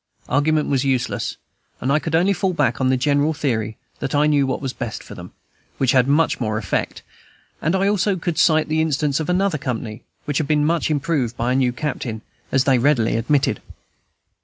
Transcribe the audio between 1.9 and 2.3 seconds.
I could